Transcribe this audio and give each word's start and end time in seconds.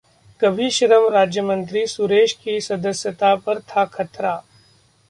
कभी 0.41 0.69
श्रम 0.69 1.07
राज्यमंत्री 1.09 1.85
सुरेश 1.87 2.33
की 2.33 2.59
सदस्यता 2.61 3.35
पर 3.35 3.59
था 3.69 3.85
खतरा 3.85 4.41